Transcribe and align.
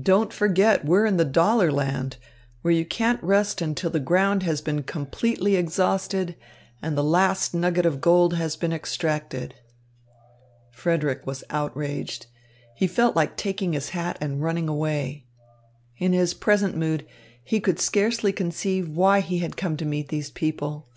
Don't 0.00 0.32
forget 0.32 0.86
we're 0.86 1.04
in 1.04 1.18
the 1.18 1.26
dollar 1.26 1.70
land, 1.70 2.16
where 2.62 2.72
you 2.72 2.86
can't 2.86 3.22
rest 3.22 3.60
until 3.60 3.90
the 3.90 4.00
ground 4.00 4.42
has 4.42 4.62
been 4.62 4.82
completely 4.82 5.56
exhausted 5.56 6.36
and 6.80 6.96
the 6.96 7.04
last 7.04 7.52
nugget 7.52 7.84
of 7.84 8.00
gold 8.00 8.32
has 8.32 8.56
been 8.56 8.72
extracted." 8.72 9.54
Frederick 10.70 11.26
was 11.26 11.44
outraged. 11.50 12.28
He 12.76 12.86
felt 12.86 13.14
like 13.14 13.36
taking 13.36 13.74
his 13.74 13.90
hat 13.90 14.16
and 14.22 14.40
running 14.40 14.70
away. 14.70 15.26
In 15.98 16.14
his 16.14 16.32
present 16.32 16.74
mood, 16.74 17.04
he 17.44 17.60
could 17.60 17.78
scarcely 17.78 18.32
conceive 18.32 18.88
why 18.88 19.20
he 19.20 19.40
had 19.40 19.58
come 19.58 19.76
to 19.76 19.84
meet 19.84 20.08
these 20.08 20.30
people. 20.30 20.88